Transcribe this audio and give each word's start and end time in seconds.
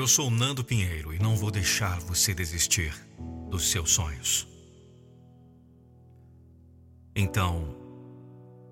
Eu 0.00 0.08
sou 0.08 0.30
Nando 0.30 0.64
Pinheiro 0.64 1.12
e 1.12 1.18
não 1.18 1.36
vou 1.36 1.50
deixar 1.50 2.00
você 2.00 2.32
desistir 2.32 2.90
dos 3.50 3.70
seus 3.70 3.90
sonhos. 3.90 4.48
Então, 7.14 7.76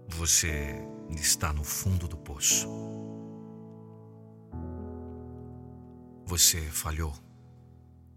você 0.09 0.83
está 1.11 1.53
no 1.53 1.62
fundo 1.62 2.09
do 2.09 2.17
poço. 2.17 2.67
Você 6.25 6.62
falhou. 6.62 7.12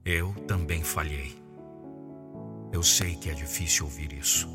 Eu 0.05 0.34
também 0.48 0.82
falhei. 0.82 1.38
Eu 2.71 2.82
sei 2.82 3.18
que 3.18 3.30
é 3.30 3.34
difícil 3.34 3.88
ouvir 3.88 4.14
isso. 4.14 4.48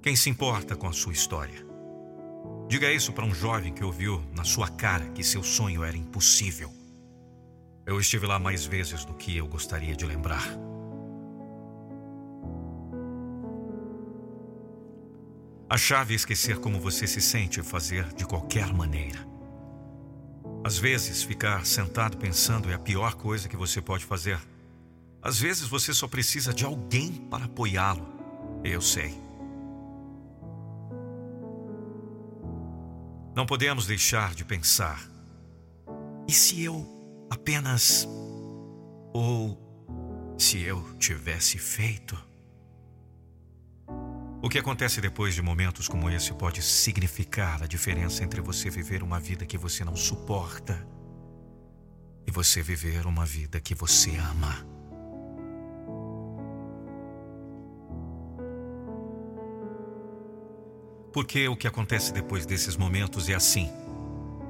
Quem 0.00 0.14
se 0.14 0.30
importa 0.30 0.76
com 0.76 0.86
a 0.86 0.92
sua 0.92 1.12
história? 1.12 1.67
Diga 2.68 2.92
isso 2.92 3.14
para 3.14 3.24
um 3.24 3.34
jovem 3.34 3.72
que 3.72 3.82
ouviu 3.82 4.22
na 4.36 4.44
sua 4.44 4.68
cara 4.68 5.08
que 5.10 5.24
seu 5.24 5.42
sonho 5.42 5.82
era 5.82 5.96
impossível. 5.96 6.70
Eu 7.86 7.98
estive 7.98 8.26
lá 8.26 8.38
mais 8.38 8.66
vezes 8.66 9.06
do 9.06 9.14
que 9.14 9.34
eu 9.34 9.46
gostaria 9.46 9.96
de 9.96 10.04
lembrar. 10.04 10.46
A 15.70 15.78
chave 15.78 16.12
é 16.12 16.16
esquecer 16.16 16.58
como 16.58 16.78
você 16.78 17.06
se 17.06 17.22
sente 17.22 17.58
e 17.58 17.62
fazer 17.62 18.12
de 18.12 18.26
qualquer 18.26 18.70
maneira. 18.74 19.26
Às 20.62 20.76
vezes, 20.76 21.22
ficar 21.22 21.64
sentado 21.64 22.18
pensando 22.18 22.70
é 22.70 22.74
a 22.74 22.78
pior 22.78 23.14
coisa 23.14 23.48
que 23.48 23.56
você 23.56 23.80
pode 23.80 24.04
fazer. 24.04 24.38
Às 25.22 25.38
vezes, 25.38 25.66
você 25.66 25.94
só 25.94 26.06
precisa 26.06 26.52
de 26.52 26.66
alguém 26.66 27.12
para 27.30 27.46
apoiá-lo. 27.46 28.06
Eu 28.62 28.82
sei. 28.82 29.27
Não 33.38 33.46
podemos 33.46 33.86
deixar 33.86 34.34
de 34.34 34.44
pensar. 34.44 35.00
E 36.26 36.32
se 36.32 36.60
eu 36.64 36.84
apenas. 37.30 38.04
Ou 39.14 39.56
se 40.36 40.60
eu 40.62 40.82
tivesse 40.98 41.56
feito? 41.56 42.18
O 44.42 44.48
que 44.48 44.58
acontece 44.58 45.00
depois 45.00 45.36
de 45.36 45.40
momentos 45.40 45.86
como 45.86 46.10
esse 46.10 46.34
pode 46.34 46.60
significar 46.62 47.62
a 47.62 47.68
diferença 47.68 48.24
entre 48.24 48.40
você 48.40 48.68
viver 48.70 49.04
uma 49.04 49.20
vida 49.20 49.46
que 49.46 49.56
você 49.56 49.84
não 49.84 49.94
suporta 49.94 50.84
e 52.26 52.32
você 52.32 52.60
viver 52.60 53.06
uma 53.06 53.24
vida 53.24 53.60
que 53.60 53.72
você 53.72 54.16
ama. 54.16 54.77
Porque 61.12 61.48
o 61.48 61.56
que 61.56 61.66
acontece 61.66 62.12
depois 62.12 62.44
desses 62.44 62.76
momentos 62.76 63.28
é 63.28 63.34
assim. 63.34 63.70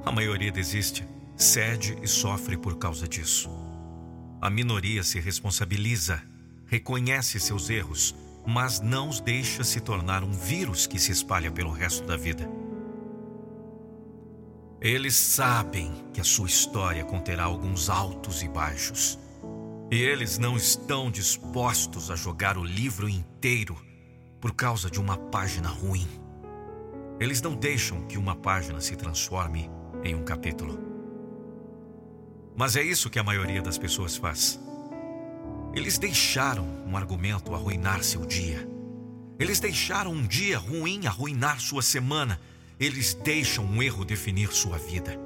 A 0.05 0.11
maioria 0.11 0.51
desiste, 0.51 1.05
cede 1.35 1.97
e 2.01 2.07
sofre 2.07 2.57
por 2.57 2.77
causa 2.77 3.07
disso. 3.07 3.49
A 4.41 4.49
minoria 4.49 5.03
se 5.03 5.19
responsabiliza, 5.19 6.21
reconhece 6.65 7.39
seus 7.39 7.69
erros, 7.69 8.15
mas 8.45 8.79
não 8.79 9.09
os 9.09 9.19
deixa 9.19 9.63
se 9.63 9.79
tornar 9.79 10.23
um 10.23 10.31
vírus 10.31 10.87
que 10.87 10.97
se 10.97 11.11
espalha 11.11 11.51
pelo 11.51 11.71
resto 11.71 12.05
da 12.05 12.15
vida. 12.15 12.49
Eles 14.81 15.15
sabem 15.15 15.91
que 16.13 16.21
a 16.21 16.23
sua 16.23 16.47
história 16.47 17.03
conterá 17.03 17.43
alguns 17.43 17.89
altos 17.89 18.41
e 18.41 18.47
baixos. 18.47 19.19
E 19.91 19.97
eles 19.97 20.37
não 20.37 20.55
estão 20.55 21.11
dispostos 21.11 22.09
a 22.09 22.15
jogar 22.15 22.57
o 22.57 22.63
livro 22.63 23.09
inteiro 23.09 23.75
por 24.39 24.53
causa 24.53 24.89
de 24.89 24.99
uma 24.99 25.17
página 25.17 25.67
ruim. 25.67 26.07
Eles 27.19 27.41
não 27.41 27.53
deixam 27.53 28.01
que 28.07 28.17
uma 28.17 28.35
página 28.35 28.79
se 28.79 28.95
transforme 28.95 29.69
em 30.03 30.15
um 30.15 30.23
capítulo. 30.23 30.79
Mas 32.55 32.75
é 32.75 32.83
isso 32.83 33.09
que 33.09 33.19
a 33.19 33.23
maioria 33.23 33.61
das 33.61 33.77
pessoas 33.77 34.15
faz. 34.15 34.59
Eles 35.73 35.97
deixaram 35.97 36.65
um 36.87 36.97
argumento 36.97 37.53
arruinar 37.53 38.03
seu 38.03 38.25
dia. 38.25 38.67
Eles 39.37 39.59
deixaram 39.59 40.11
um 40.11 40.25
dia 40.25 40.57
ruim 40.57 41.07
arruinar 41.07 41.59
sua 41.59 41.81
semana. 41.81 42.39
Eles 42.79 43.13
deixam 43.13 43.65
um 43.65 43.81
erro 43.81 44.03
definir 44.03 44.51
sua 44.51 44.77
vida. 44.77 45.17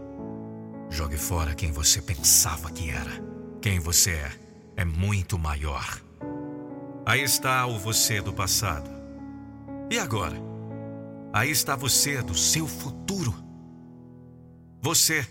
Jogue 0.89 1.17
fora 1.17 1.55
quem 1.55 1.71
você 1.71 2.01
pensava 2.01 2.71
que 2.71 2.89
era. 2.89 3.11
Quem 3.61 3.79
você 3.79 4.11
é 4.11 4.31
é 4.75 4.85
muito 4.85 5.37
maior. 5.37 6.01
Aí 7.05 7.21
está 7.21 7.65
o 7.65 7.77
você 7.77 8.21
do 8.21 8.33
passado. 8.33 8.89
E 9.89 9.97
agora? 9.97 10.52
Aí 11.33 11.49
está 11.49 11.75
você 11.75 12.21
do 12.21 12.35
seu 12.35 12.67
futuro. 12.67 13.33
Você 14.79 15.27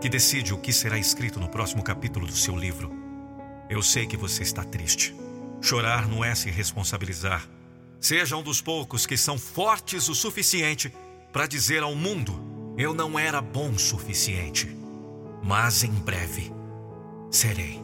que 0.00 0.08
decide 0.08 0.54
o 0.54 0.58
que 0.58 0.72
será 0.72 0.98
escrito 0.98 1.38
no 1.38 1.46
próximo 1.46 1.84
capítulo 1.84 2.26
do 2.26 2.34
seu 2.34 2.56
livro. 2.56 2.90
Eu 3.68 3.82
sei 3.82 4.06
que 4.06 4.16
você 4.16 4.42
está 4.42 4.64
triste. 4.64 5.14
Chorar 5.60 6.08
não 6.08 6.24
é 6.24 6.34
se 6.34 6.50
responsabilizar. 6.50 7.46
Seja 8.00 8.34
um 8.34 8.42
dos 8.42 8.62
poucos 8.62 9.04
que 9.04 9.14
são 9.14 9.38
fortes 9.38 10.08
o 10.08 10.14
suficiente 10.14 10.90
para 11.30 11.46
dizer 11.46 11.82
ao 11.82 11.94
mundo: 11.94 12.74
eu 12.78 12.94
não 12.94 13.18
era 13.18 13.42
bom 13.42 13.72
o 13.72 13.78
suficiente. 13.78 14.74
Mas 15.42 15.84
em 15.84 15.92
breve 15.92 16.50
serei. 17.30 17.78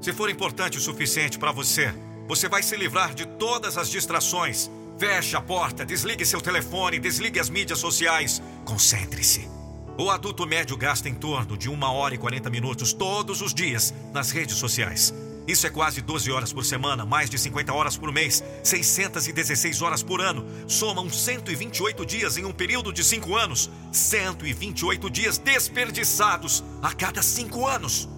Se 0.00 0.14
for 0.14 0.30
importante 0.30 0.78
o 0.78 0.80
suficiente 0.80 1.38
para 1.38 1.52
você, 1.52 1.94
você 2.26 2.48
vai 2.48 2.62
se 2.62 2.74
livrar 2.74 3.14
de 3.14 3.26
todas 3.26 3.76
as 3.76 3.90
distrações 3.90 4.70
Feche 4.98 5.36
a 5.36 5.40
porta, 5.40 5.84
desligue 5.84 6.24
seu 6.24 6.40
telefone, 6.40 6.98
desligue 6.98 7.40
as 7.40 7.50
mídias 7.50 7.78
sociais. 7.78 8.40
Concentre-se. 8.64 9.48
O 9.98 10.10
adulto 10.10 10.46
médio 10.46 10.76
gasta 10.76 11.08
em 11.08 11.14
torno 11.14 11.56
de 11.56 11.68
uma 11.68 11.90
hora 11.92 12.14
e 12.14 12.18
40 12.18 12.48
minutos 12.50 12.92
todos 12.92 13.40
os 13.40 13.52
dias 13.52 13.92
nas 14.12 14.30
redes 14.30 14.56
sociais. 14.56 15.12
Isso 15.46 15.66
é 15.66 15.70
quase 15.70 16.00
12 16.00 16.30
horas 16.32 16.52
por 16.52 16.64
semana, 16.64 17.04
mais 17.04 17.28
de 17.28 17.38
50 17.38 17.72
horas 17.72 17.96
por 17.96 18.10
mês, 18.10 18.42
616 18.62 19.82
horas 19.82 20.02
por 20.02 20.20
ano. 20.20 20.46
Somam 20.66 21.10
128 21.10 22.06
dias 22.06 22.38
em 22.38 22.44
um 22.44 22.52
período 22.52 22.92
de 22.92 23.04
5 23.04 23.36
anos. 23.36 23.70
128 23.92 25.10
dias 25.10 25.38
desperdiçados 25.38 26.64
a 26.80 26.92
cada 26.94 27.20
5 27.20 27.66
anos. 27.66 28.08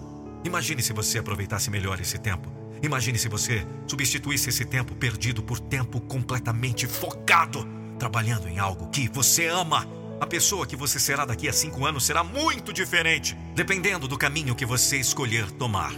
Imagine 0.45 0.81
se 0.81 0.93
você 0.93 1.19
aproveitasse 1.19 1.69
melhor 1.69 1.99
esse 1.99 2.17
tempo. 2.17 2.49
Imagine 2.81 3.17
se 3.17 3.27
você 3.27 3.65
substituísse 3.87 4.49
esse 4.49 4.65
tempo 4.65 4.95
perdido 4.95 5.41
por 5.41 5.59
tempo 5.59 5.99
completamente 6.01 6.85
focado, 6.85 7.67
trabalhando 7.97 8.47
em 8.47 8.59
algo 8.59 8.89
que 8.89 9.07
você 9.07 9.47
ama. 9.47 9.87
A 10.19 10.25
pessoa 10.25 10.65
que 10.65 10.75
você 10.75 10.99
será 10.99 11.25
daqui 11.25 11.47
a 11.47 11.53
cinco 11.53 11.85
anos 11.85 12.05
será 12.05 12.23
muito 12.23 12.73
diferente, 12.73 13.35
dependendo 13.55 14.07
do 14.07 14.17
caminho 14.17 14.55
que 14.55 14.65
você 14.65 14.97
escolher 14.97 15.49
tomar. 15.51 15.93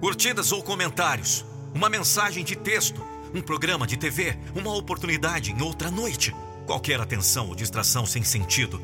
Curtidas 0.00 0.52
ou 0.52 0.62
comentários, 0.62 1.44
uma 1.74 1.88
mensagem 1.88 2.44
de 2.44 2.56
texto, 2.56 3.02
um 3.34 3.42
programa 3.42 3.86
de 3.86 3.96
TV, 3.96 4.38
uma 4.54 4.74
oportunidade 4.74 5.52
em 5.52 5.60
outra 5.62 5.90
noite, 5.90 6.34
qualquer 6.66 7.00
atenção 7.00 7.48
ou 7.48 7.54
distração 7.54 8.06
sem 8.06 8.22
sentido. 8.22 8.80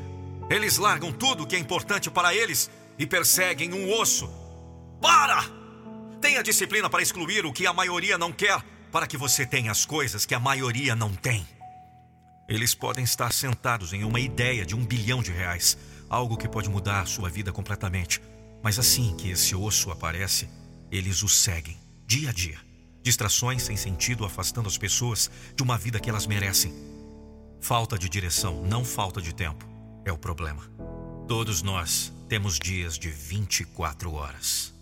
Eles 0.49 0.77
largam 0.77 1.11
tudo 1.11 1.45
que 1.45 1.55
é 1.55 1.59
importante 1.59 2.09
para 2.09 2.35
eles 2.35 2.69
e 2.99 3.05
perseguem 3.05 3.73
um 3.73 3.99
osso. 3.99 4.29
Para! 5.01 5.64
Tenha 6.25 6.41
disciplina 6.41 6.89
para 6.89 7.03
excluir 7.03 7.45
o 7.45 7.53
que 7.53 7.67
a 7.67 7.71
maioria 7.71 8.17
não 8.17 8.31
quer, 8.31 8.59
para 8.91 9.05
que 9.05 9.15
você 9.15 9.45
tenha 9.45 9.71
as 9.71 9.85
coisas 9.85 10.25
que 10.25 10.33
a 10.33 10.39
maioria 10.39 10.95
não 10.95 11.13
tem. 11.13 11.47
Eles 12.49 12.73
podem 12.73 13.03
estar 13.03 13.31
sentados 13.31 13.93
em 13.93 14.03
uma 14.03 14.19
ideia 14.19 14.65
de 14.65 14.75
um 14.75 14.83
bilhão 14.83 15.21
de 15.21 15.31
reais, 15.31 15.77
algo 16.09 16.35
que 16.35 16.47
pode 16.47 16.67
mudar 16.67 17.05
sua 17.05 17.29
vida 17.29 17.51
completamente. 17.51 18.19
Mas 18.63 18.79
assim 18.79 19.15
que 19.15 19.29
esse 19.29 19.55
osso 19.55 19.91
aparece, 19.91 20.49
eles 20.91 21.21
o 21.21 21.29
seguem, 21.29 21.77
dia 22.07 22.31
a 22.31 22.33
dia. 22.33 22.57
Distrações 23.03 23.61
sem 23.61 23.77
sentido 23.77 24.25
afastando 24.25 24.67
as 24.67 24.79
pessoas 24.79 25.29
de 25.55 25.61
uma 25.61 25.77
vida 25.77 25.99
que 25.99 26.09
elas 26.09 26.25
merecem. 26.25 26.73
Falta 27.61 27.99
de 27.99 28.09
direção, 28.09 28.63
não 28.63 28.83
falta 28.83 29.21
de 29.21 29.31
tempo, 29.31 29.63
é 30.03 30.11
o 30.11 30.17
problema. 30.17 30.63
Todos 31.27 31.61
nós 31.61 32.11
temos 32.27 32.57
dias 32.57 32.97
de 32.97 33.11
24 33.11 34.11
horas. 34.11 34.74